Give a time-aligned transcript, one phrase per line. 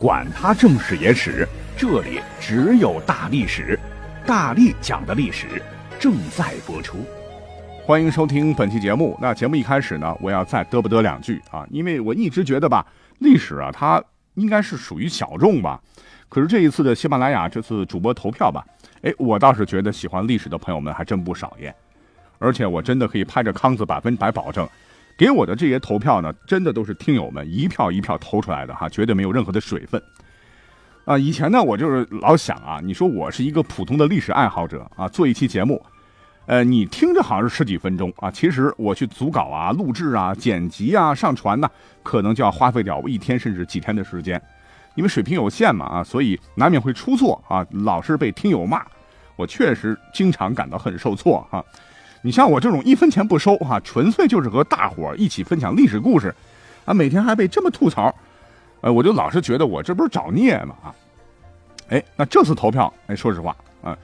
[0.00, 1.46] 管他正史野史。
[1.76, 3.78] 这里只有大历史，
[4.24, 5.60] 大力讲的历史
[5.98, 6.98] 正在播出，
[7.84, 9.18] 欢迎收听本期节目。
[9.20, 12.86] 那节目一开始呢，我要再嘚不嘚两句啊，因为我一直觉得吧，
[13.18, 14.02] 历史啊，它
[14.34, 15.80] 应该是属于小众吧。
[16.28, 18.64] 可是这一次的喜马拉雅这次主播投票吧，
[19.02, 21.74] 哎，我倒是觉得喜欢历史的朋友们还真不少耶。
[22.38, 24.68] 而且我真的可以拍着康子百分百保证，
[25.18, 30.00] 给我的这些投票呢，真的都是听友们一票一票投出来的哈，绝对没有任何的水分。
[31.04, 35.84] 啊，以前呢，我就是老想啊，你说我是一个普通的历史爱好者啊，做一期节目，
[36.46, 41.68] 呃，你听着好像是十几分钟啊，其实我去组稿啊、录制啊、剪辑啊、上传呢，
[42.04, 44.40] 可能就要花费掉我一天甚至几天的时间，
[44.94, 48.84] 因为水平有限嘛啊，所以难免会出错啊，老是被听友骂，
[49.34, 51.64] 我确实经常感到很受挫哈。
[52.22, 56.34] 你像我这种一分钱不收哈，纯粹就是和大伙一起分享历史故事，
[56.84, 58.14] 啊，每天还被这么吐槽。
[58.80, 60.74] 呃，我就老是觉得我这不是找孽吗？
[60.84, 60.94] 啊，
[61.88, 63.96] 哎，那这次投票，哎，说实话啊，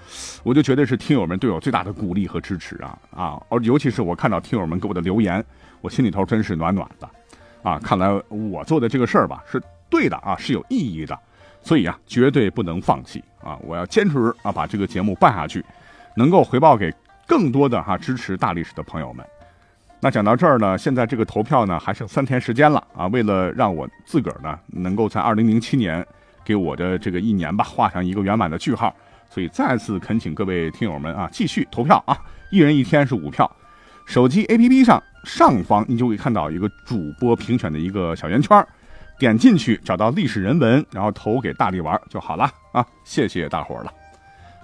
[0.43, 5.45] 我就觉得是听友们对我最大的鼓励和支持啊啊，而尤其是我看到听友们给我的留言，
[5.81, 7.09] 我心里头真是暖暖的，
[7.63, 11.17] 啊，看来我做的这个事儿吧是对的啊，是有意义的，
[11.63, 15.65] 所以啊，绝对不能放弃啊，我要坚持啊把这个节目办下去，
[16.17, 16.93] 能够回报给
[17.27, 19.25] 更多的哈支持大历史的朋友们。
[20.01, 23.07] 那讲到这儿呢，现在这个投票呢还剩三天时间了啊！
[23.07, 26.07] 为了让我自个儿呢能够在二零零七年
[26.45, 28.95] 给我的这个一年吧画上一个圆满的句号，
[29.31, 32.19] 所以再次恳请各位听友们啊继续投票啊！
[32.51, 33.51] 一人一天是五票，
[34.05, 38.63] 手机 APP 上上方你就会看到一个主播评选的一个小圆圈，
[39.19, 42.87] 点进去找到历史人文，然后投给大力玩就好了啊！
[43.05, 43.93] 谢谢大伙儿了。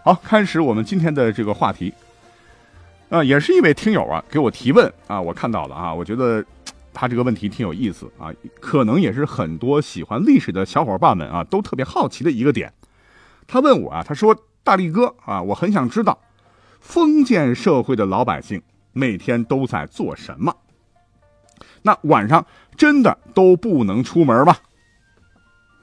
[0.04, 1.94] 好，开始我们今天的这个话题。
[3.10, 6.44] 啊，也是一位听友啊，给我提问啊，我看到了啊，我觉得
[6.94, 12.72] 他这个问题挺有意思啊，可能也是很多喜欢历史的小伙伴们啊都特别好奇的一个点。
[13.49, 16.16] 他问我啊，他说：“大力哥啊，我很想知道
[16.78, 18.62] 封建社会的老百姓
[18.93, 20.54] 每天都在做什么？
[21.82, 24.56] 那晚上真的都不能出门吗？”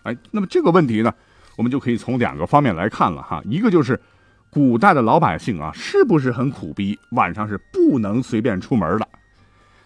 [0.04, 1.14] 哎，那么这个问题呢，
[1.58, 4.00] 我们就可以从两个方面来看了哈，一个就是。
[4.50, 6.98] 古代的老百姓啊，是不是很苦逼？
[7.12, 9.08] 晚上是不能随便出门的。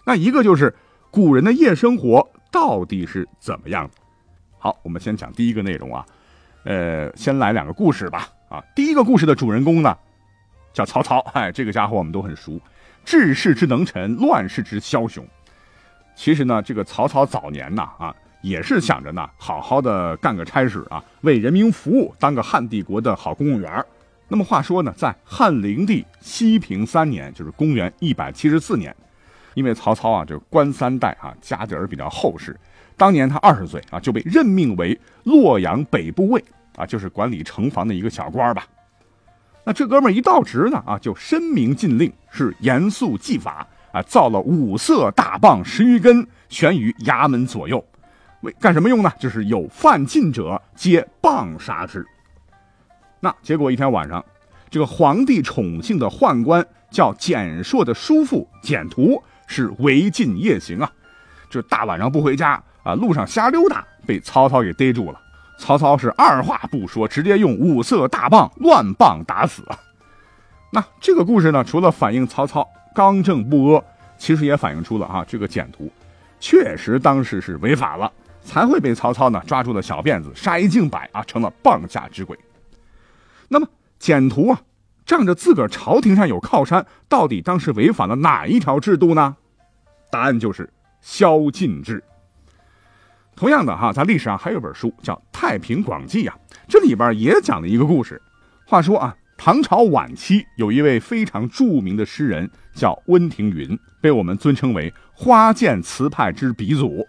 [0.04, 0.74] 那一个就是
[1.10, 3.90] 古人的夜生活到底是怎么样的？
[4.58, 6.06] 好，我们先讲第一个内容啊。
[6.64, 8.28] 呃，先来两个故事吧。
[8.48, 9.96] 啊，第一个故事的主人公呢，
[10.72, 11.18] 叫曹操。
[11.34, 12.60] 哎，这个家伙我们都很熟，
[13.04, 15.26] 治世之能臣，乱世之枭雄。
[16.14, 23.84] 其实呢，这个曹操早年呢，啊，也是想着呢，好好的干个差事啊，为人民服务，当个汉帝国的好公务员。
[24.32, 28.96] 那么话说呢，在汉灵帝西平三年，就是公元一百七十四年，
[29.52, 32.58] 因为曹操啊，这官三代啊，家底儿比较厚实。
[32.96, 36.42] 当年他二十岁啊，就被任命为洛阳北部尉
[36.76, 38.66] 啊，就是管理城防的一个小官吧。
[39.64, 47.84] 那这哥们儿一到职呢啊，就申明禁令，是严肃纪法啊，造了五色大棒十余根，悬于衙门左右，
[48.40, 49.12] 为干什么用呢？
[49.18, 52.06] 就是有犯禁者，皆棒杀之。
[53.24, 54.24] 那结果一天晚上，
[54.68, 60.90] 这个皇帝宠幸的宦官叫简硕的叔父简图是违禁夜行啊，
[61.48, 65.20] 这大晚上不回家啊，路上瞎溜达，被曹操给逮住了。
[65.56, 69.62] 曹操是二话不说，直接用五色大棒乱棒打死。
[70.72, 73.84] 那这个故事呢，除了反映曹操刚正不阿，
[74.18, 75.88] 其实也反映出了啊，这个简图
[76.40, 78.10] 确实当时是违法了，
[78.42, 82.36] 才会被曹操呢抓住了小辫子，杀一儆百啊，成了棒下之鬼。
[83.52, 83.68] 那么
[83.98, 84.62] 简图啊，
[85.04, 89.36] 仗着自个儿朝廷上有靠山，到底当时违反了哪一条制度呢？
[90.10, 90.72] 答案就是
[91.02, 92.02] 宵禁制。
[93.36, 96.34] 同样的哈，在历史上还有本书叫《太平广记》啊，
[96.66, 98.20] 这里边也讲了一个故事。
[98.66, 107.06] 话说啊，唐朝晚期有一位非常著名的诗人叫温庭筠，被我们尊称为花间词派之鼻祖。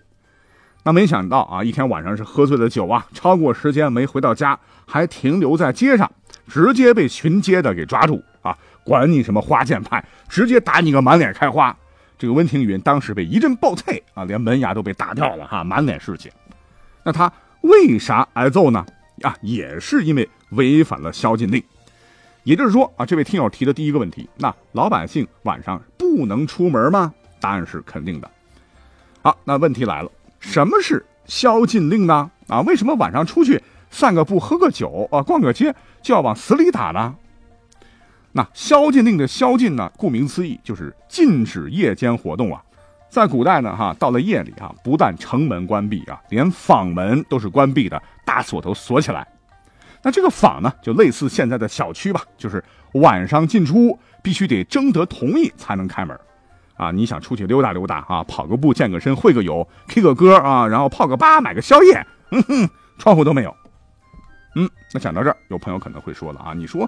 [0.84, 6.12] 那没想到啊，一天晚上是喝醉了酒啊，超过时间没回到家，还停留在街上。
[6.48, 8.58] 直接被巡街的给抓住啊！
[8.84, 11.76] 管你什么花剑派，直接打你个满脸开花。
[12.18, 16.32] 这个温庭筠当时被一阵暴啐啊，连门牙都被打掉了哈，满脸是血。
[17.04, 17.32] 那他
[17.62, 18.86] 为啥挨揍呢？
[19.22, 21.64] 啊，也是因为违反了宵禁令。
[22.44, 27.14] 也就是说啊，这位听友提的第一个问题，那老百姓晚上不能出门吗？
[27.40, 28.30] 答案是肯定的。
[29.22, 32.30] 好，那问题来了，什么是宵禁令呢？
[32.48, 33.62] 啊，为什么晚上出去
[33.94, 37.16] 散个步、喝个酒啊、逛个街就要往死里打呢？
[38.32, 42.60] 那宵禁令的宵禁呢，顾名思义就是禁止夜间活动啊。
[43.08, 49.28] 在古代呢，哈，到了夜里啊，不但城门关闭啊，连坊门都是关闭的，大锁头锁起来。
[50.02, 52.64] 那这个坊呢，就类似现在的小区吧，就是
[52.94, 56.20] 晚上进出必须得征得同意才能开门。
[56.76, 63.56] 啊，你想出去溜达溜达啊，跑个步、健个身、会个友、K 个歌啊，然后泡个吧、买个宵夜，哼哼，窗户都没有。
[64.56, 66.88] 嗯，那讲到这儿，有朋友可能会说了啊，你说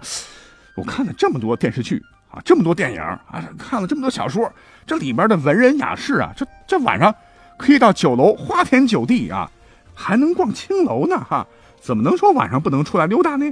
[0.76, 4.52] 我看了这么多电视剧啊，这么多电影啊，看了这么多小说，
[4.86, 7.14] 这里边的文人雅士啊，这这晚上
[7.58, 9.50] 可以到酒楼花天酒地啊，
[9.94, 11.48] 还能逛青楼呢哈，
[11.80, 13.52] 怎么能说晚上不能出来溜达呢？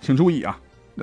[0.00, 0.58] 请注意啊，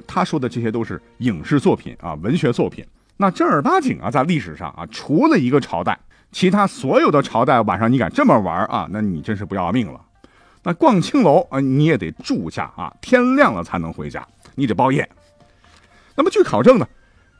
[0.06, 2.86] 他说的这些都是影视作品啊，文学作品。
[3.18, 6.00] 那正儿八经啊，在历史上啊，除了一个朝代，
[6.32, 10.00] 其他所有的朝代晚上你敢这么玩啊，那你真是不要命了。
[10.68, 15.10] 那逛青楼啊，你也得住下啊，天亮了才能回家，你得包夜。
[16.14, 16.86] 那么据考证呢，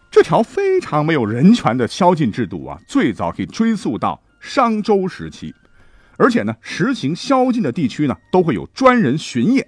[0.10, 5.54] 这条非常没有人权的宵禁制度啊，最早可以追溯到商周时期，
[6.16, 9.68] 而且呢，实行宵禁的地区呢，都会有专人巡夜。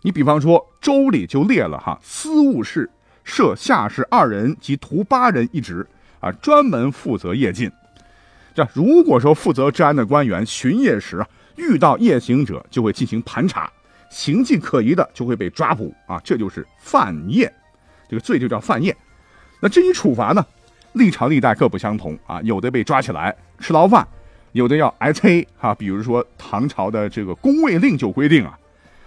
[0.00, 2.88] 你比方说，周礼就列了哈，司务室。
[3.22, 5.86] 设下士二人及徒八人一职，
[6.20, 7.70] 啊，专门负责夜禁。
[8.54, 13.70] 这如果说负责治安的官员巡夜时啊，遇到夜行者，就会进行盘查，
[14.08, 17.52] 行迹可疑的就会被抓捕啊，这就是犯夜，
[18.08, 18.96] 这个罪就叫犯夜。
[19.60, 20.46] 那至于处罚呢，
[20.92, 24.06] 历朝历代各不相同啊，有的被抓起来吃牢饭，
[24.52, 25.74] 有的要挨催啊。
[25.74, 28.58] 比如说唐朝的这个宫卫令就规定啊，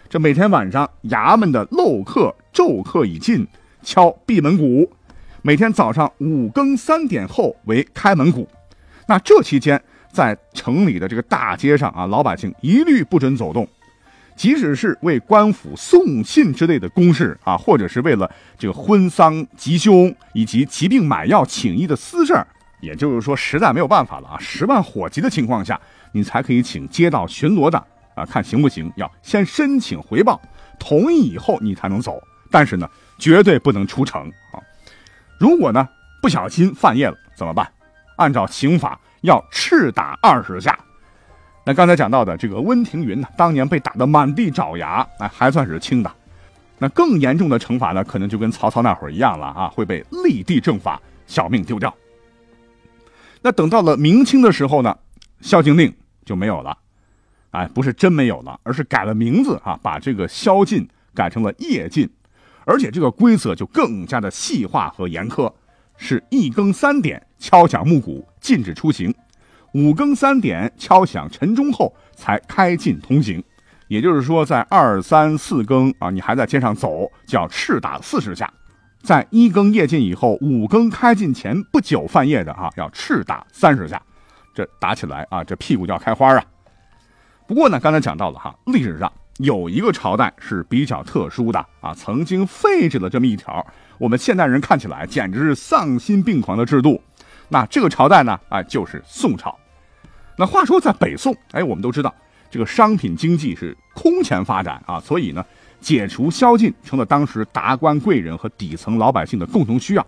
[0.09, 3.47] 这每天晚上衙门的漏客昼客已尽。
[3.83, 4.87] 敲闭门鼓，
[5.41, 8.47] 每天早上五更三点后为开门鼓。
[9.07, 13.67] 那这期间，在城里的这个大街上啊，老百姓一律不准走动。
[14.35, 22.47] 即使是为官府送信之类的公事啊，或者是为了这个婚丧吉凶以及疾病买药请医的私事儿，
[22.79, 25.79] 也就是说，实在没有办法了啊，十万火急的情况下，
[26.11, 27.77] 你才可以请街道巡逻的
[28.15, 28.91] 啊，看行不行？
[28.95, 30.41] 要先申请回报，
[30.79, 32.19] 同意以后你才能走。
[32.49, 32.89] 但是呢。
[33.21, 34.19] 绝对不能出城
[34.51, 34.57] 啊！
[35.37, 35.87] 如果呢
[36.23, 37.71] 不小心犯夜了怎么办？
[38.17, 40.77] 按照刑法要赤打二十下。
[41.63, 46.11] 那刚才讲到的这个温庭筠呢，当年被打得满地找牙，哎，还算是轻的。
[46.79, 51.93] 那更严重的惩罚呢，可能就跟曹操那会儿一样了啊，会被立地正法，小命丢掉。
[53.43, 54.97] 那等到了明清的时候呢，
[55.41, 55.93] 宵禁令
[56.25, 56.75] 就没有了，
[57.51, 62.09] 哎，不是真没有了，而是改了名字啊，把这个宵禁改成了夜禁。
[62.65, 65.51] 而且这个规则就更加的细化和严苛，
[66.03, 69.13] 是一更三点敲响木鼓，禁止出行；
[69.75, 73.41] 五更三点敲响晨钟后才开禁通行。
[73.87, 78.47] 也就是说，在二三四更啊，你还在街上走，就要赤打四十下；
[79.03, 84.01] 在一更夜禁以后，五更开禁前不久半夜的啊，要赤打三十下。
[84.55, 86.43] 这打起来啊，这屁股就要开花啊！
[87.45, 89.11] 不过呢，刚才讲到了哈，历史上。
[89.37, 93.65] 有一个朝代是比较特殊的啊，曾经废止了这么一条，
[94.01, 96.99] 我们现代人看起来简直是丧心病狂的制度。
[97.49, 99.55] 那这个朝代呢，啊，就是宋朝。
[100.35, 102.11] 那话说在北宋，哎，我们都知道
[102.49, 105.45] 这个商品经济是空前发展啊，所以呢，
[105.79, 110.07] 解除宵禁成了当时达官贵人和底层老百姓的共同需要。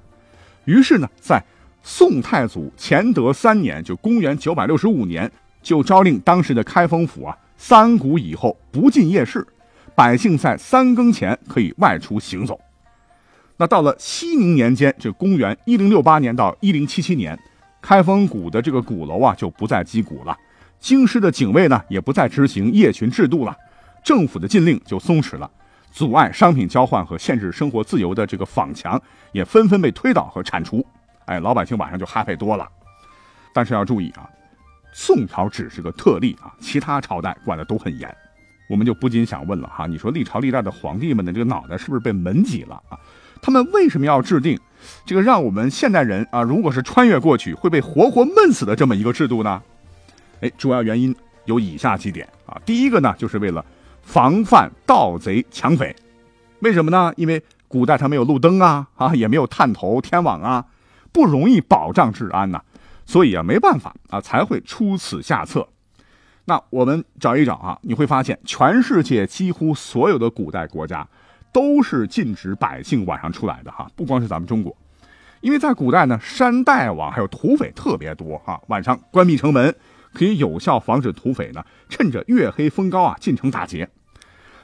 [0.66, 1.40] 于是呢，在
[1.84, 5.32] 宋太祖乾德三年，就公元九百六十五年，
[5.62, 7.38] 就诏令当时的开封府啊。
[7.58, 9.46] 三鼓以后不进夜市，
[9.94, 12.60] 百姓在三更前可以外出行走。
[13.64, 17.40] 那到了熙宁年间，这公元一零六八年到一零七七年，
[17.82, 20.38] 开封鼓的这个鼓楼啊就不再击鼓了，
[20.82, 23.56] 京师的警卫呢也不再执行夜巡制度了，
[24.04, 25.50] 政府的禁令就松弛了，
[25.94, 29.02] 阻碍商品交换和限制生活自由的这个坊墙
[29.32, 30.86] 也纷纷被推倒和铲除。
[31.24, 32.68] 哎，老百姓晚上就哈配多了。
[33.54, 34.30] 但是要注意啊。
[34.92, 38.14] 宋朝只是个特例啊，其他朝代管的都很严，
[38.70, 43.00] 我们就不禁想问了哈，你说历朝历代的皇帝们的这个脑袋是不是被门挤了啊？
[43.44, 44.58] 他们为什么要制定
[45.06, 49.62] 这个让我们现代人啊，如果是穿越过去会被活活闷死的这么一个制度呢？
[50.40, 53.64] 哎，主要原因有以下几点啊，第一个呢，就是为了
[54.02, 55.94] 防范盗贼抢匪，
[56.62, 57.14] 为什么呢？
[57.18, 60.66] 因为古代它没有路灯啊，啊，也没有探头天网啊，
[61.12, 62.62] 不容易保障治安呐。
[63.06, 65.68] 所以啊，没办法啊，才会出此下策。
[66.46, 71.06] 那我们找一找啊，你会发现，全世界几乎所有的古代国家
[71.54, 74.76] 都是禁止百姓晚上出来的哈，不光是咱们中国，
[75.40, 79.74] 因为在古代呢，山大王还有土匪特别多哈，晚上关闭城门，
[80.14, 83.88] 可以有效防止土匪呢趁着月黑风高啊进城打劫。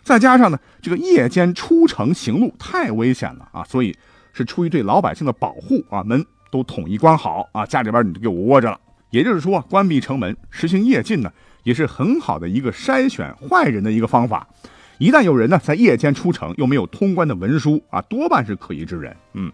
[0.02, 3.96] 再加上呢，这个夜间出城行路太危险了啊，所以
[4.34, 8.80] 是出于对老百姓的保护啊，门都统一关好啊，家里边你就给我窝着了。
[9.12, 11.32] 也就是说，关闭城门，实行夜禁呢，
[11.64, 14.48] 也是很好的一个筛选坏人的一个方法。
[15.00, 19.16] 一旦有人呢在夜间出城，又没有通关的文书啊，多半是可疑之人。
[19.34, 19.52] 嗯，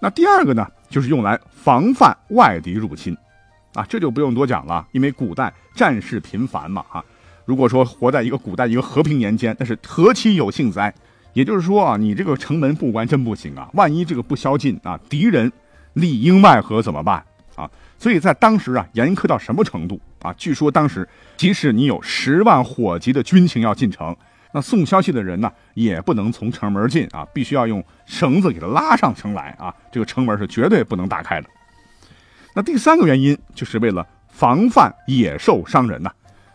[0.00, 3.16] 那第二个呢，就是用来防范外敌入侵，
[3.72, 7.04] 啊，这就不用多讲了，因为古代战事频繁嘛，哈。
[7.46, 10.94] 如果说活在一个古代一个和平年间，那是何其有幸哉？
[11.32, 15.50] 也就是说啊，你这个城门不关真不行啊，万一这个不宵禁啊，敌人
[15.94, 17.24] 里应外合怎么办？
[17.56, 19.98] 啊，所以在当时啊，严苛到什么程度？
[20.20, 20.32] 啊？
[20.34, 24.14] 据说当时，即使你有十万火急的军情要进城，
[24.52, 31.48] 那送消息的人呢，也不能从城门进啊，必须要用绳子给他拉上城来啊，这个城门是绝对不能打开的。
[32.54, 36.10] 那第三个原因，就是为了防范野兽伤人呐，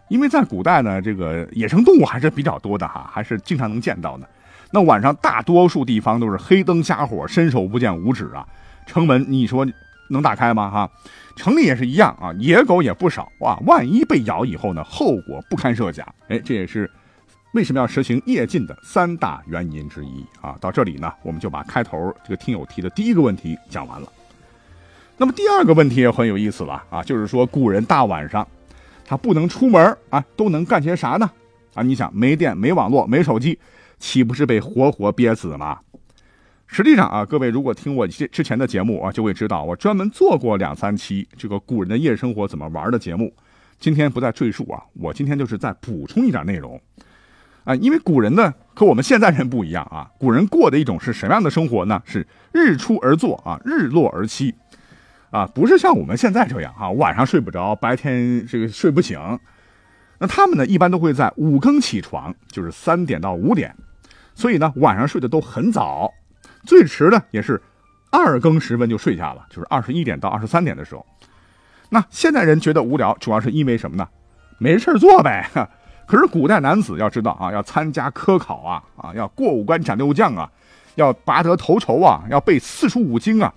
[0.10, 4.28] 因为在古代呢，这个野生动物还是比较多的哈，还是经常能见到的。
[4.72, 8.46] 那晚上大多数地方都是黑灯瞎火，伸手不见五指啊，
[8.86, 9.66] 城门你说。
[10.08, 10.70] 能打开吗？
[10.70, 10.88] 哈，
[11.36, 13.58] 城里也是一样啊，野狗也不少哇。
[13.66, 16.06] 万一被咬以后呢，后果不堪设想。
[16.28, 16.88] 哎，这也是
[17.56, 20.58] 为什么要实行夜禁的三大原因之一啊。
[20.60, 24.12] 到这里呢，我们就把开头这个听友提的第一个问题讲完了。
[25.16, 28.46] 那么第二个问题也很有意思了啊，就是说古人大晚上
[29.06, 31.32] 他不能出门啊，都能干些啥呢？
[31.74, 33.58] 啊，你想没电、没网络、没手机，
[34.00, 35.80] 岂不是被活活憋死吗？
[36.68, 43.34] 实际上啊，各位如果听我之之前的节目啊，就会知道我专门做过两三期这个古人的夜生活怎么玩的节目。
[43.80, 46.78] 今天不再赘述啊，我今天就是再补充一点内容
[47.66, 52.02] 啊，因为古人呢和我们现在人不一样啊，古人过的一种是什么样的生活呢？
[52.06, 54.56] 是日出而作啊，日落而息
[55.32, 59.20] 啊，不是像我们现在这样啊，晚上睡不着，白天这个睡不醒。
[60.20, 63.76] 那他们呢，一般都会在五更起床，就是三点到五点，
[64.34, 66.14] 所以呢，晚上睡得都很早。
[66.64, 67.62] 最迟呢也是
[68.12, 71.06] 二更时分就睡下了，就是二十一点到二十三点的时候。
[71.90, 74.08] 那现代人觉得无聊，主要是因为什么呢？
[74.58, 75.50] 没事做呗。
[76.06, 80.50] 可是古代男子要知道啊，要参加科考啊，啊，要过五关斩六将啊，
[80.96, 83.52] 要拔得头筹啊，要背四书五经啊，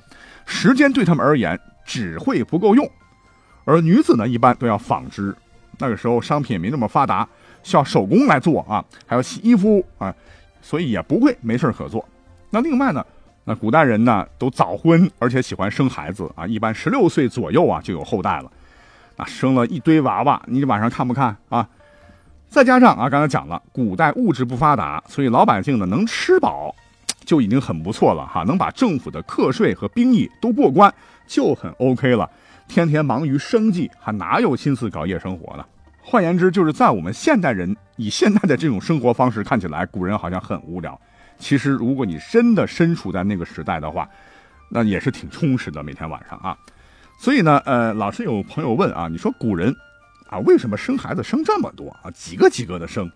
[0.47, 2.89] 时间对他们而言只会不够用。
[3.65, 5.37] 而女子呢，一般都要纺织，
[5.79, 7.29] 那个时候商品没那么发达，
[7.63, 10.15] 需要手工来做啊，还要洗衣服啊，
[10.63, 12.03] 所以也不会没事可做。
[12.49, 13.05] 那另外呢，
[13.45, 18.51] 那古代人呢都早婚，而且喜欢生孩子啊，一般十六岁左右啊就有后代了，
[19.17, 21.69] 那生了一堆娃娃，你晚上看不看啊？
[22.49, 26.75] 再加上啊，刚才讲了，古代物质不发达，所以老百姓呢能吃饱
[27.25, 30.93] 就已经很不错了哈，能把政府的课税和兵役都过关
[31.27, 32.29] 就很 OK 了，
[32.67, 35.65] 天天忙于生计，还哪有心思搞夜生活呢？
[36.01, 40.99] 换言之，就是在我们现代人以现在的这种生活方式看起来，古人好像很无聊。
[41.39, 44.09] 其实，如果你真的身处在那个时代的话，
[44.71, 45.83] 那也是挺充实的。
[45.83, 46.57] 每天晚上啊，
[47.19, 49.75] 所以呢，呃，老是有朋友问啊，你说古人
[50.29, 53.11] 啊，为什么生孩子生这么多啊，几个几个的生？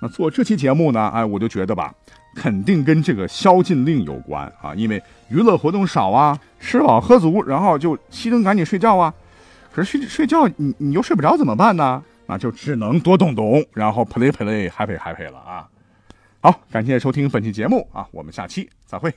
[0.00, 1.94] 那做这期节目呢，哎，我就觉得吧，
[2.34, 9.12] 肯定跟这个宵禁令有关啊，因为娱乐活动少啊，吃饱喝足，然后就熄灯赶紧睡觉啊。
[9.72, 12.02] 可是睡睡觉，你你又睡不着怎么办呢？
[12.26, 15.68] 那就只能多动动，然后 play play happy happy 了啊。
[16.40, 19.12] 好，感谢收听本期节目啊，我们下期再会。